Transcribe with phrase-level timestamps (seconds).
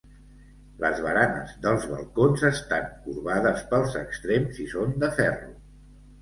[0.83, 5.55] Les baranes dels balcons estan corbades pels extrems i són de ferro.